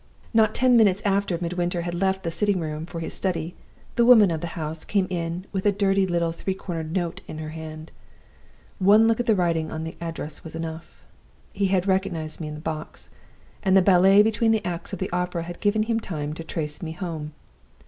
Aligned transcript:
"Not 0.33 0.55
ten 0.55 0.75
minutes 0.75 1.03
after 1.05 1.37
Midwinter 1.39 1.83
had 1.83 1.93
left 1.93 2.23
the 2.23 2.31
sitting 2.31 2.59
room 2.59 2.87
for 2.87 3.01
his 3.01 3.13
study, 3.13 3.53
the 3.97 4.03
woman 4.03 4.31
of 4.31 4.41
the 4.41 4.57
house 4.57 4.83
came 4.83 5.05
in 5.11 5.45
with 5.51 5.63
a 5.67 5.71
dirty 5.71 6.07
little 6.07 6.31
three 6.31 6.55
cornered 6.55 6.91
note 6.93 7.21
in 7.27 7.37
her 7.37 7.49
hand. 7.49 7.91
One 8.79 9.07
look 9.07 9.19
at 9.19 9.27
the 9.27 9.35
writing 9.35 9.69
on 9.69 9.83
the 9.83 9.95
address 10.01 10.43
was 10.43 10.55
enough. 10.55 11.03
He 11.53 11.67
had 11.67 11.85
recognized 11.85 12.41
me 12.41 12.47
in 12.47 12.55
the 12.55 12.61
box; 12.61 13.11
and 13.61 13.77
the 13.77 13.81
ballet 13.83 14.23
between 14.23 14.49
the 14.51 14.65
acts 14.65 14.91
of 14.91 14.97
the 14.97 15.11
opera 15.11 15.43
had 15.43 15.59
given 15.59 15.83
him 15.83 15.99
time 15.99 16.33
to 16.33 16.43
trace 16.43 16.81
me 16.81 16.93
home. 16.93 17.33